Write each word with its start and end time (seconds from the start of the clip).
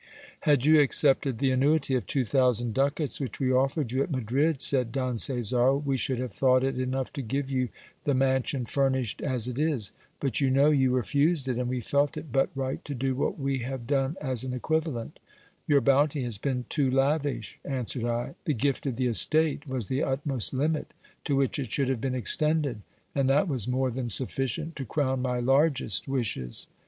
Had 0.39 0.65
you 0.65 0.79
accepted 0.81 1.37
the 1.37 1.51
annuity 1.51 1.93
of 1.93 2.07
two 2.07 2.25
thousand 2.25 2.73
ducats 2.73 3.21
which 3.21 3.39
we 3.39 3.51
offered 3.53 3.91
you 3.91 4.01
at 4.01 4.09
Madrid, 4.09 4.59
said 4.59 4.91
Don 4.91 5.15
Caesar, 5.19 5.75
we 5.75 5.95
should 5.95 6.17
have 6.17 6.33
thought 6.33 6.63
it 6.63 6.79
enough 6.79 7.13
to 7.13 7.21
give 7.21 7.51
you 7.51 7.69
the 8.05 8.15
mansion 8.15 8.65
furnished 8.65 9.21
as 9.21 9.47
it 9.47 9.59
is: 9.59 9.91
but 10.19 10.41
you 10.41 10.49
know, 10.49 10.71
you 10.71 10.89
refused 10.89 11.47
it; 11.47 11.59
and 11.59 11.69
we 11.69 11.81
felt 11.81 12.17
it 12.17 12.31
but 12.31 12.49
right 12.55 12.83
to 12.83 12.95
do 12.95 13.13
what 13.15 13.37
we 13.37 13.59
have 13.59 13.85
done 13.85 14.17
as 14.19 14.43
an 14.43 14.53
equivalent 14.53 15.19
Your 15.67 15.81
bounty 15.81 16.23
has 16.23 16.39
been 16.39 16.65
too 16.67 16.89
lavish, 16.89 17.59
answered 17.63 18.05
I: 18.05 18.33
the 18.45 18.55
gift 18.55 18.87
of 18.87 18.95
the 18.95 19.05
estate 19.05 19.67
was 19.67 19.87
the 19.87 20.01
utmost 20.01 20.51
limit 20.51 20.95
to 21.25 21.35
which 21.35 21.59
it 21.59 21.71
should 21.71 21.89
have 21.89 22.01
been 22.01 22.15
extended, 22.15 22.81
and 23.13 23.29
that 23.29 23.47
was 23.47 23.67
more 23.67 23.91
than 23.91 24.09
sufficient 24.09 24.75
to 24.77 24.83
crown 24.83 25.21
my 25.21 25.39
largest 25.39 26.07
wishes. 26.07 26.65